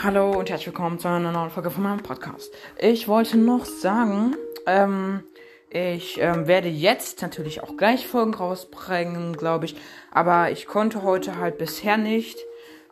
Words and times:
Hallo 0.00 0.30
und 0.30 0.48
herzlich 0.48 0.68
willkommen 0.68 1.00
zu 1.00 1.08
einer 1.08 1.32
neuen 1.32 1.50
Folge 1.50 1.72
von 1.72 1.82
meinem 1.82 2.04
Podcast. 2.04 2.54
Ich 2.78 3.08
wollte 3.08 3.36
noch 3.36 3.64
sagen, 3.64 4.36
ähm, 4.64 5.24
ich 5.70 6.20
ähm, 6.20 6.46
werde 6.46 6.68
jetzt 6.68 7.20
natürlich 7.20 7.64
auch 7.64 7.76
gleich 7.76 8.06
Folgen 8.06 8.32
rausbringen, 8.32 9.32
glaube 9.32 9.64
ich. 9.64 9.74
Aber 10.12 10.52
ich 10.52 10.68
konnte 10.68 11.02
heute 11.02 11.38
halt 11.38 11.58
bisher 11.58 11.96
nicht. 11.96 12.38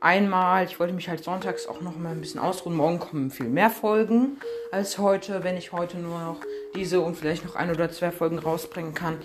Einmal, 0.00 0.64
ich 0.64 0.80
wollte 0.80 0.95
mich 0.95 1.08
halt 1.08 1.22
sonntags 1.22 1.68
auch 1.68 1.80
noch 1.80 1.96
mal 1.96 2.11
ein 2.11 2.20
bisschen 2.20 2.40
ausruhen. 2.40 2.74
Morgen 2.74 2.98
kommen 2.98 3.30
viel 3.30 3.46
mehr 3.46 3.70
Folgen 3.70 4.38
als 4.73 4.98
heute, 4.98 5.45
wenn 5.45 5.57
ich 5.57 5.70
heute 5.70 5.98
nur 5.98 6.18
noch 6.18 6.41
diese 6.75 7.00
und 7.00 7.16
vielleicht 7.16 7.45
noch 7.45 7.54
ein 7.54 7.70
oder 7.70 7.88
zwei 7.88 8.11
Folgen 8.11 8.41
rausbringen 8.41 8.95
kann. 8.95 9.18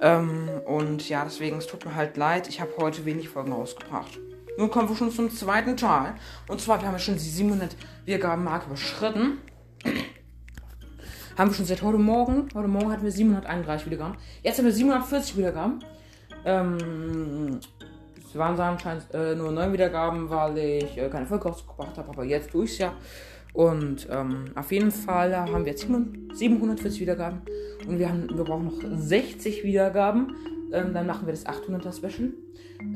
Ähm, 0.00 0.48
und 0.64 1.06
ja, 1.10 1.24
deswegen, 1.24 1.58
es 1.58 1.66
tut 1.66 1.84
mir 1.84 1.94
halt 1.94 2.16
leid. 2.16 2.48
Ich 2.48 2.62
habe 2.62 2.72
heute 2.78 3.04
wenig 3.04 3.28
Folgen 3.28 3.52
rausgebracht. 3.52 4.18
Nun 4.58 4.70
kommen 4.70 4.88
wir 4.88 4.96
schon 4.96 5.10
zum 5.10 5.30
zweiten 5.30 5.76
Teil. 5.76 6.14
Und 6.48 6.60
zwar, 6.60 6.80
wir 6.80 6.86
haben 6.86 6.94
ja 6.94 6.98
schon 6.98 7.14
die 7.14 7.20
700 7.20 7.74
Wiedergaben-Marke 8.04 8.66
überschritten. 8.66 9.38
haben 11.38 11.50
wir 11.50 11.54
schon 11.54 11.64
seit 11.64 11.82
heute 11.82 11.98
Morgen. 11.98 12.48
Heute 12.54 12.68
Morgen 12.68 12.92
hatten 12.92 13.04
wir 13.04 13.12
731 13.12 13.86
Wiedergaben. 13.86 14.16
Jetzt 14.42 14.58
haben 14.58 14.66
wir 14.66 14.72
740 14.72 15.36
Wiedergaben. 15.38 15.84
Ähm, 16.44 17.60
es 18.26 18.36
waren 18.36 18.58
anscheinend 18.60 19.06
äh, 19.14 19.34
nur 19.34 19.52
9 19.52 19.72
Wiedergaben, 19.72 20.28
weil 20.28 20.58
ich 20.58 20.98
äh, 20.98 21.08
keine 21.08 21.26
Folge 21.26 21.48
rausgebracht 21.48 21.96
habe. 21.96 22.10
Aber 22.10 22.24
jetzt 22.24 22.50
tue 22.50 22.64
ich 22.66 22.78
ja. 22.78 22.92
Und 23.54 24.06
ähm, 24.10 24.46
auf 24.54 24.70
jeden 24.72 24.90
Fall 24.90 25.34
haben 25.36 25.64
wir 25.64 25.72
jetzt 25.72 25.86
740 26.34 27.00
Wiedergaben. 27.00 27.40
Und 27.86 27.98
wir, 27.98 28.08
haben, 28.08 28.28
wir 28.34 28.44
brauchen 28.44 28.66
noch 28.66 28.98
60 28.98 29.64
Wiedergaben. 29.64 30.34
Ähm, 30.72 30.94
dann 30.94 31.06
machen 31.06 31.26
wir 31.26 31.32
das 31.32 31.46
800er 31.46 31.96
Special. 31.96 32.30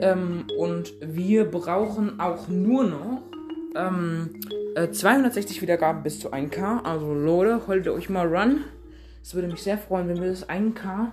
Ähm, 0.00 0.46
und 0.58 0.94
wir 1.00 1.44
brauchen 1.44 2.18
auch 2.20 2.48
nur 2.48 2.84
noch 2.84 3.22
ähm, 3.76 4.40
äh, 4.74 4.90
260 4.90 5.62
Wiedergaben 5.62 6.02
bis 6.02 6.20
zu 6.20 6.32
1K. 6.32 6.82
Also 6.84 7.14
Leute, 7.14 7.66
haltet 7.66 7.88
euch 7.88 8.08
mal 8.08 8.26
ran. 8.26 8.64
Es 9.22 9.34
würde 9.34 9.48
mich 9.48 9.62
sehr 9.62 9.78
freuen, 9.78 10.08
wenn 10.08 10.20
wir 10.20 10.30
das 10.30 10.48
1K 10.48 11.12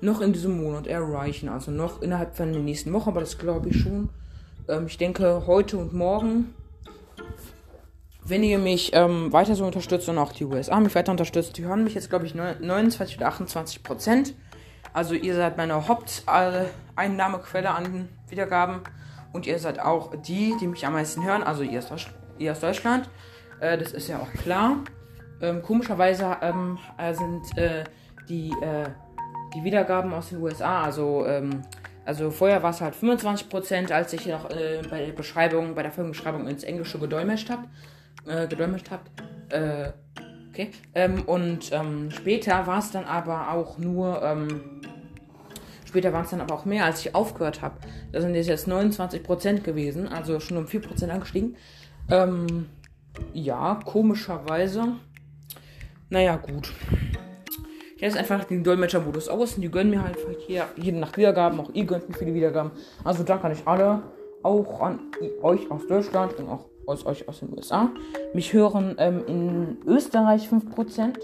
noch 0.00 0.20
in 0.20 0.32
diesem 0.32 0.60
Monat 0.60 0.86
erreichen. 0.86 1.48
Also 1.48 1.70
noch 1.70 2.02
innerhalb 2.02 2.36
von 2.36 2.52
der 2.52 2.62
nächsten 2.62 2.92
Woche, 2.92 3.10
aber 3.10 3.20
das 3.20 3.38
glaube 3.38 3.70
ich 3.70 3.80
schon. 3.80 4.10
Ähm, 4.68 4.86
ich 4.86 4.98
denke 4.98 5.46
heute 5.46 5.78
und 5.78 5.92
morgen. 5.92 6.54
Wenn 8.24 8.44
ihr 8.44 8.58
mich 8.58 8.92
ähm, 8.94 9.32
weiter 9.32 9.56
so 9.56 9.64
unterstützt 9.64 10.08
und 10.08 10.18
auch 10.18 10.32
die 10.32 10.44
USA 10.44 10.78
mich 10.78 10.94
weiter 10.94 11.10
unterstützt, 11.10 11.58
die 11.58 11.64
hören 11.64 11.82
mich 11.82 11.94
jetzt, 11.94 12.08
glaube 12.08 12.24
ich, 12.24 12.36
29 12.36 13.16
oder 13.16 13.26
28 13.26 13.82
Prozent. 13.82 14.34
Also 14.92 15.14
ihr 15.14 15.34
seid 15.34 15.56
meine 15.56 15.88
Haupteinnahmequelle 15.88 17.70
an 17.70 18.08
Wiedergaben 18.28 18.80
und 19.32 19.46
ihr 19.46 19.58
seid 19.58 19.80
auch 19.80 20.14
die, 20.16 20.54
die 20.60 20.66
mich 20.66 20.86
am 20.86 20.92
meisten 20.92 21.24
hören. 21.24 21.42
Also 21.42 21.62
ihr 21.62 21.80
aus, 21.80 22.60
Deutschland. 22.60 23.08
Äh, 23.60 23.78
das 23.78 23.92
ist 23.92 24.08
ja 24.08 24.18
auch 24.18 24.32
klar. 24.32 24.76
Ähm, 25.40 25.62
komischerweise 25.62 26.36
ähm, 26.42 26.78
äh, 26.98 27.14
sind 27.14 27.56
äh, 27.56 27.84
die, 28.28 28.50
äh, 28.60 28.88
die 29.54 29.64
Wiedergaben 29.64 30.12
aus 30.12 30.28
den 30.28 30.40
USA, 30.40 30.82
also 30.82 31.26
ähm, 31.26 31.62
also 32.04 32.30
vorher 32.30 32.62
war 32.62 32.70
es 32.70 32.80
halt 32.80 32.94
25%, 32.94 33.92
als 33.92 34.12
ich 34.12 34.26
noch 34.26 34.50
äh, 34.50 34.82
bei 34.90 35.06
der 35.06 35.12
Beschreibung, 35.12 35.74
bei 35.74 35.82
der 35.82 35.92
Folgenbeschreibung 35.92 36.48
ins 36.48 36.64
Englische 36.64 36.98
gedolmetscht 36.98 37.48
habe. 37.50 37.62
Äh, 38.26 38.48
gedolmetscht 38.48 38.90
habt. 38.90 39.10
Okay. 40.52 40.70
Ähm, 40.94 41.22
und 41.22 41.72
ähm, 41.72 42.10
später 42.10 42.66
war 42.66 42.78
es 42.78 42.90
dann 42.90 43.04
aber 43.04 43.52
auch 43.52 43.78
nur 43.78 44.22
ähm, 44.22 44.82
Später 45.92 46.14
waren 46.14 46.24
es 46.24 46.30
dann 46.30 46.40
aber 46.40 46.54
auch 46.54 46.64
mehr, 46.64 46.86
als 46.86 47.04
ich 47.04 47.14
aufgehört 47.14 47.60
habe. 47.60 47.74
Da 48.12 48.22
sind 48.22 48.34
jetzt 48.34 48.66
29% 48.66 49.60
gewesen, 49.60 50.08
also 50.08 50.40
schon 50.40 50.56
um 50.56 50.64
4% 50.64 51.10
angestiegen. 51.10 51.54
Ähm, 52.10 52.70
ja, 53.34 53.78
komischerweise. 53.84 54.96
Naja, 56.08 56.36
gut. 56.36 56.72
Ich 57.96 58.00
jetzt 58.00 58.16
einfach 58.16 58.44
den 58.44 58.64
Dolmetscher-Modus 58.64 59.28
aus 59.28 59.56
und 59.56 59.60
die 59.60 59.70
gönnen 59.70 59.90
mir 59.90 60.02
halt 60.02 60.16
hier 60.46 60.64
jeden 60.76 60.98
nach 60.98 61.14
Wiedergaben. 61.18 61.60
Auch 61.60 61.68
ihr 61.74 61.84
gönnt 61.84 62.08
mir 62.08 62.14
viele 62.14 62.32
Wiedergaben. 62.32 62.70
Also 63.04 63.22
danke 63.22 63.44
an 63.44 63.52
euch 63.52 63.66
alle. 63.66 64.02
Auch 64.42 64.80
an 64.80 64.98
euch 65.42 65.70
aus 65.70 65.86
Deutschland 65.86 66.32
und 66.38 66.48
auch 66.48 66.71
aus 66.86 67.06
euch 67.06 67.28
aus 67.28 67.40
den 67.40 67.52
USA. 67.54 67.90
Mich 68.34 68.52
hören 68.52 68.96
ähm, 68.98 69.24
in 69.26 69.78
Österreich 69.86 70.48
5% 70.48 71.18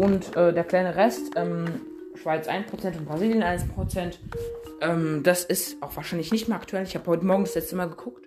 und 0.00 0.36
äh, 0.36 0.52
der 0.52 0.64
kleine 0.64 0.94
Rest 0.96 1.32
ähm, 1.36 1.66
Schweiz 2.14 2.48
1% 2.48 2.98
und 2.98 3.06
Brasilien 3.06 3.42
1%. 3.42 4.14
Ähm, 4.80 5.22
das 5.22 5.44
ist 5.44 5.82
auch 5.82 5.96
wahrscheinlich 5.96 6.32
nicht 6.32 6.48
mehr 6.48 6.56
aktuell. 6.56 6.84
Ich 6.84 6.94
habe 6.94 7.06
heute 7.06 7.24
Morgen 7.24 7.44
das 7.44 7.54
letzte 7.54 7.76
Mal 7.76 7.88
geguckt. 7.88 8.26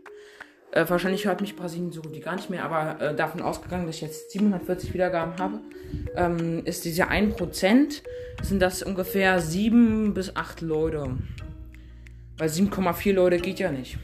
Äh, 0.71 0.85
wahrscheinlich 0.89 1.25
hört 1.25 1.41
mich 1.41 1.55
Brasilien 1.55 1.91
so 1.91 2.01
gut 2.01 2.13
wie 2.13 2.19
gar 2.19 2.35
nicht 2.35 2.49
mehr, 2.49 2.65
aber 2.65 2.99
äh, 2.99 3.15
davon 3.15 3.41
ausgegangen, 3.41 3.85
dass 3.85 3.95
ich 3.95 4.01
jetzt 4.01 4.31
740 4.31 4.93
Wiedergaben 4.93 5.37
habe, 5.37 5.59
ähm, 6.15 6.63
ist 6.65 6.85
diese 6.85 7.09
1%, 7.09 8.01
sind 8.41 8.59
das 8.59 8.81
ungefähr 8.81 9.39
7 9.39 10.13
bis 10.15 10.35
8 10.35 10.61
Leute. 10.61 11.17
Weil 12.37 12.49
7,4 12.49 13.13
Leute 13.13 13.37
geht 13.37 13.59
ja 13.59 13.71
nicht. 13.71 13.99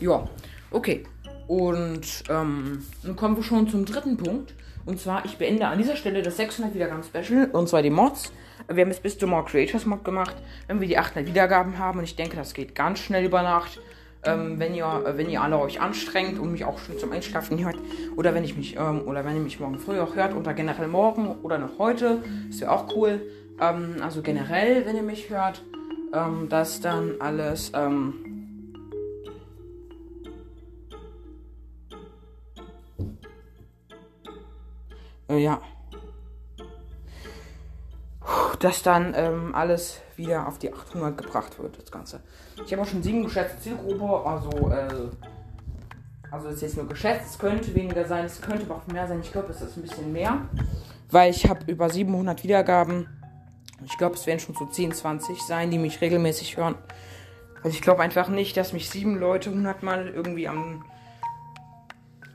Ja, 0.00 0.26
okay. 0.70 1.04
Und 1.50 2.22
ähm, 2.28 2.84
dann 3.02 3.16
kommen 3.16 3.34
wir 3.34 3.42
schon 3.42 3.68
zum 3.68 3.84
dritten 3.84 4.16
Punkt. 4.16 4.54
Und 4.86 5.00
zwar, 5.00 5.24
ich 5.24 5.36
beende 5.36 5.66
an 5.66 5.78
dieser 5.78 5.96
Stelle 5.96 6.22
das 6.22 6.36
600 6.36 6.76
Wiedergaben 6.76 7.02
Special. 7.02 7.50
Und 7.50 7.68
zwar 7.68 7.82
die 7.82 7.90
Mods. 7.90 8.32
Wir 8.68 8.84
haben 8.84 8.92
es 8.92 9.00
bis 9.00 9.18
zum 9.18 9.30
More 9.30 9.44
Creators 9.44 9.84
Mod 9.84 10.04
gemacht. 10.04 10.36
Wenn 10.68 10.80
wir 10.80 10.86
die 10.86 10.96
800 10.96 11.26
Wiedergaben 11.28 11.76
haben. 11.76 11.98
Und 11.98 12.04
ich 12.04 12.14
denke, 12.14 12.36
das 12.36 12.54
geht 12.54 12.76
ganz 12.76 13.00
schnell 13.00 13.24
über 13.24 13.42
Nacht. 13.42 13.80
Ähm, 14.22 14.60
wenn 14.60 14.76
ihr, 14.76 14.84
äh, 14.84 15.18
wenn 15.18 15.28
ihr 15.28 15.42
alle 15.42 15.58
euch 15.58 15.80
anstrengt 15.80 16.38
und 16.38 16.52
mich 16.52 16.64
auch 16.64 16.78
schon 16.78 16.96
zum 17.00 17.10
Einschlafen 17.10 17.58
hört. 17.64 17.78
Oder 18.14 18.32
wenn 18.32 18.44
ich 18.44 18.56
mich, 18.56 18.76
ähm, 18.76 19.02
oder 19.08 19.24
wenn 19.24 19.34
ihr 19.34 19.42
mich 19.42 19.58
morgen 19.58 19.80
früh 19.80 19.98
auch 19.98 20.14
hört. 20.14 20.36
Oder 20.36 20.54
generell 20.54 20.86
morgen 20.86 21.34
oder 21.42 21.58
noch 21.58 21.80
heute. 21.80 22.22
Das 22.48 22.60
wäre 22.60 22.70
auch 22.70 22.94
cool. 22.94 23.22
Ähm, 23.60 23.96
also 24.00 24.22
generell, 24.22 24.86
wenn 24.86 24.94
ihr 24.94 25.02
mich 25.02 25.30
hört. 25.30 25.64
Ähm, 26.14 26.46
das 26.48 26.80
dann 26.80 27.14
alles, 27.18 27.72
ähm, 27.74 28.29
ja. 35.38 35.60
Dass 38.60 38.82
dann 38.82 39.14
ähm, 39.16 39.54
alles 39.54 40.00
wieder 40.16 40.46
auf 40.46 40.58
die 40.58 40.72
800 40.72 41.16
gebracht 41.16 41.58
wird, 41.58 41.78
das 41.78 41.90
Ganze. 41.90 42.20
Ich 42.64 42.72
habe 42.72 42.82
auch 42.82 42.86
schon 42.86 43.02
sieben 43.02 43.24
geschätzte 43.24 43.60
Zielgruppe, 43.60 44.28
also, 44.28 44.70
äh, 44.70 45.08
also 46.30 46.48
ist 46.48 46.62
jetzt 46.62 46.76
nur 46.76 46.86
geschätzt, 46.86 47.30
es 47.30 47.38
könnte 47.38 47.74
weniger 47.74 48.04
sein, 48.04 48.26
es 48.26 48.40
könnte 48.40 48.64
aber 48.66 48.76
auch 48.76 48.86
mehr 48.86 49.08
sein. 49.08 49.20
Ich 49.20 49.32
glaube, 49.32 49.50
es 49.50 49.62
ist 49.62 49.76
ein 49.76 49.82
bisschen 49.82 50.12
mehr, 50.12 50.42
weil 51.10 51.30
ich 51.30 51.48
habe 51.48 51.70
über 51.70 51.88
700 51.88 52.44
Wiedergaben. 52.44 53.08
Ich 53.84 53.96
glaube, 53.96 54.14
es 54.14 54.26
werden 54.26 54.40
schon 54.40 54.54
so 54.54 54.66
10, 54.66 54.92
20 54.92 55.40
sein, 55.40 55.70
die 55.70 55.78
mich 55.78 56.00
regelmäßig 56.00 56.58
hören. 56.58 56.74
Also 57.62 57.74
ich 57.74 57.80
glaube 57.80 58.02
einfach 58.02 58.28
nicht, 58.28 58.56
dass 58.56 58.72
mich 58.72 58.90
sieben 58.90 59.18
Leute 59.18 59.50
100 59.50 59.82
Mal 59.82 60.08
irgendwie 60.08 60.48
am 60.48 60.84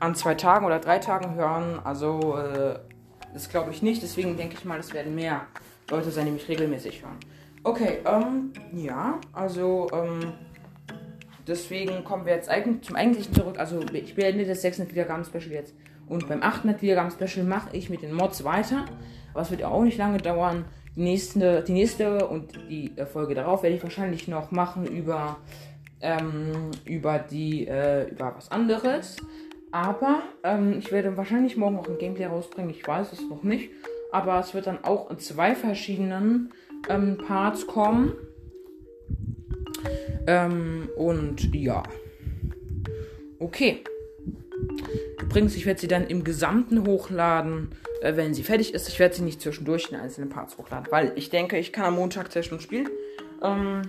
an 0.00 0.14
zwei 0.14 0.34
Tagen 0.34 0.66
oder 0.66 0.78
drei 0.78 0.98
Tagen 0.98 1.34
hören. 1.34 1.80
Also, 1.82 2.36
äh, 2.36 2.78
das 3.32 3.48
glaube 3.48 3.70
ich 3.70 3.82
nicht. 3.82 4.02
Deswegen 4.02 4.36
denke 4.36 4.56
ich 4.58 4.64
mal, 4.64 4.78
es 4.78 4.92
werden 4.92 5.14
mehr 5.14 5.42
Leute 5.90 6.10
sein, 6.10 6.26
die 6.26 6.32
mich 6.32 6.48
regelmäßig 6.48 7.02
hören. 7.02 7.18
Okay, 7.62 7.98
ähm, 8.04 8.52
ja, 8.72 9.20
also, 9.32 9.88
ähm, 9.92 10.32
deswegen 11.46 12.04
kommen 12.04 12.24
wir 12.26 12.34
jetzt 12.34 12.48
eigentlich 12.48 12.82
zum 12.82 12.96
eigentlichen 12.96 13.34
zurück. 13.34 13.58
Also, 13.58 13.80
ich 13.92 14.14
beende 14.14 14.46
das 14.46 14.62
600 14.62 14.92
Wiedergaben-Special 14.92 15.52
jetzt. 15.52 15.74
Und 16.08 16.28
beim 16.28 16.42
800 16.42 16.80
Wiedergaben-Special 16.82 17.44
mache 17.44 17.76
ich 17.76 17.90
mit 17.90 18.02
den 18.02 18.12
Mods 18.12 18.44
weiter. 18.44 18.84
Aber 19.32 19.42
es 19.42 19.50
wird 19.50 19.64
auch 19.64 19.82
nicht 19.82 19.98
lange 19.98 20.18
dauern. 20.18 20.64
Die 20.94 21.02
nächste, 21.02 21.62
die 21.62 21.72
nächste 21.72 22.26
und 22.26 22.54
die 22.70 22.96
äh, 22.96 23.04
Folge 23.04 23.34
darauf 23.34 23.62
werde 23.62 23.76
ich 23.76 23.82
wahrscheinlich 23.82 24.28
noch 24.28 24.50
machen 24.50 24.86
über, 24.86 25.36
ähm, 26.00 26.70
über 26.84 27.18
die, 27.18 27.66
äh, 27.66 28.08
über 28.08 28.34
was 28.34 28.50
anderes. 28.50 29.16
Aber 29.72 30.22
ähm, 30.42 30.76
ich 30.78 30.92
werde 30.92 31.16
wahrscheinlich 31.16 31.56
morgen 31.56 31.78
auch 31.78 31.88
ein 31.88 31.98
Gameplay 31.98 32.26
rausbringen. 32.26 32.70
Ich 32.70 32.86
weiß 32.86 33.12
es 33.12 33.20
noch 33.28 33.42
nicht. 33.42 33.70
Aber 34.12 34.38
es 34.40 34.54
wird 34.54 34.66
dann 34.66 34.84
auch 34.84 35.10
in 35.10 35.18
zwei 35.18 35.54
verschiedenen 35.54 36.52
ähm, 36.88 37.18
Parts 37.18 37.66
kommen. 37.66 38.14
Ähm, 40.26 40.88
und 40.96 41.54
ja. 41.54 41.82
Okay. 43.38 43.82
Übrigens, 45.20 45.56
ich 45.56 45.66
werde 45.66 45.80
sie 45.80 45.88
dann 45.88 46.06
im 46.06 46.24
Gesamten 46.24 46.86
hochladen, 46.86 47.70
äh, 48.00 48.16
wenn 48.16 48.32
sie 48.32 48.42
fertig 48.42 48.72
ist. 48.72 48.88
Ich 48.88 48.98
werde 48.98 49.14
sie 49.14 49.22
nicht 49.22 49.40
zwischendurch 49.40 49.88
in 49.90 49.98
einzelnen 49.98 50.30
Parts 50.30 50.56
hochladen, 50.56 50.86
weil 50.90 51.12
ich 51.16 51.30
denke, 51.30 51.58
ich 51.58 51.72
kann 51.72 51.84
am 51.84 51.96
Montag 51.96 52.32
zwei 52.32 52.42
Stunden 52.42 52.62
spielen. 52.62 52.88
Ähm, 53.42 53.82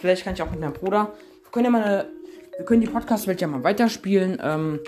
vielleicht 0.00 0.24
kann 0.24 0.34
ich 0.34 0.42
auch 0.42 0.50
mit 0.50 0.60
meinem 0.60 0.72
Bruder. 0.72 1.12
Wir 1.42 1.50
können 1.50 1.64
ja 1.66 1.70
mal 1.70 1.82
eine, 1.82 2.08
wir 2.56 2.64
können 2.64 2.80
die 2.80 2.86
Podcast-Welt 2.86 3.40
ja 3.40 3.46
mal 3.46 3.62
weiterspielen. 3.62 4.38
Ähm, 4.42 4.80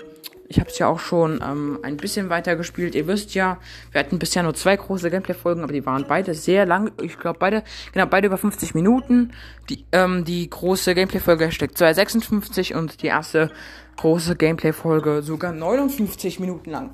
ich 0.49 0.59
habe 0.59 0.69
es 0.69 0.79
ja 0.79 0.87
auch 0.87 0.99
schon 0.99 1.41
ähm, 1.43 1.79
ein 1.83 1.97
bisschen 1.97 2.29
weiter 2.29 2.55
gespielt. 2.55 2.95
Ihr 2.95 3.07
wisst 3.07 3.33
ja, 3.33 3.57
wir 3.91 3.99
hatten 3.99 4.19
bisher 4.19 4.43
nur 4.43 4.53
zwei 4.53 4.75
große 4.75 5.09
Gameplay-Folgen, 5.09 5.63
aber 5.63 5.73
die 5.73 5.85
waren 5.85 6.05
beide 6.07 6.33
sehr 6.33 6.65
lang. 6.65 6.91
Ich 7.01 7.19
glaube, 7.19 7.39
beide, 7.39 7.63
genau, 7.91 8.05
beide 8.05 8.27
über 8.27 8.37
50 8.37 8.73
Minuten. 8.73 9.33
Die, 9.69 9.85
ähm, 9.91 10.23
die 10.23 10.49
große 10.49 10.95
Gameplay-Folge 10.95 11.51
steckt 11.51 11.77
256 11.77 12.75
und 12.75 13.01
die 13.01 13.07
erste 13.07 13.51
große 13.97 14.35
Gameplay-Folge, 14.35 15.21
sogar 15.21 15.51
59 15.51 16.39
Minuten 16.39 16.69
lang. 16.69 16.91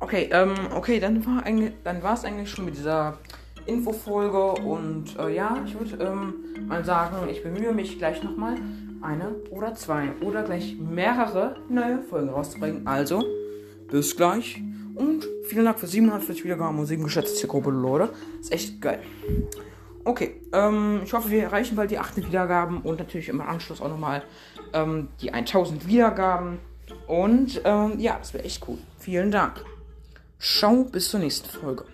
Okay, 0.00 0.28
ähm, 0.32 0.54
okay, 0.74 1.00
dann 1.00 1.24
war 1.26 1.42
dann 1.84 2.02
war 2.02 2.14
es 2.14 2.24
eigentlich 2.24 2.50
schon 2.50 2.66
mit 2.66 2.76
dieser 2.76 3.18
Infofolge 3.66 4.52
und 4.62 5.18
äh, 5.18 5.34
ja, 5.34 5.58
ich 5.66 5.78
würde 5.78 6.04
ähm, 6.04 6.34
mal 6.68 6.84
sagen, 6.84 7.28
ich 7.30 7.42
bemühe 7.42 7.72
mich 7.72 7.98
gleich 7.98 8.22
nochmal 8.22 8.56
eine 9.04 9.34
oder 9.50 9.74
zwei 9.74 10.12
oder 10.20 10.42
gleich 10.42 10.76
mehrere 10.78 11.56
neue 11.68 12.02
Folgen 12.02 12.30
rauszubringen. 12.30 12.86
Also, 12.86 13.24
bis 13.90 14.16
gleich 14.16 14.60
und 14.94 15.26
vielen 15.44 15.64
Dank 15.64 15.78
für 15.78 15.86
740 15.86 16.44
Wiedergaben 16.44 16.78
und 16.78 16.86
7 16.86 17.02
geschätzte 17.02 17.36
Zielgruppe, 17.36 17.70
Leute. 17.70 18.12
Ist 18.40 18.52
echt 18.52 18.80
geil. 18.80 19.00
Okay, 20.04 20.40
ähm, 20.52 21.00
ich 21.04 21.12
hoffe, 21.12 21.30
wir 21.30 21.44
erreichen 21.44 21.76
bald 21.76 21.90
die 21.90 21.98
8 21.98 22.16
Wiedergaben 22.16 22.82
und 22.82 22.98
natürlich 22.98 23.28
im 23.28 23.40
Anschluss 23.40 23.80
auch 23.80 23.88
nochmal 23.88 24.22
ähm, 24.72 25.08
die 25.20 25.32
1000 25.32 25.86
Wiedergaben. 25.86 26.58
Und 27.06 27.60
ähm, 27.64 27.98
ja, 27.98 28.16
das 28.18 28.34
wäre 28.34 28.44
echt 28.44 28.66
cool. 28.68 28.78
Vielen 28.98 29.30
Dank. 29.30 29.64
Ciao, 30.38 30.84
bis 30.84 31.08
zur 31.08 31.20
nächsten 31.20 31.48
Folge. 31.48 31.93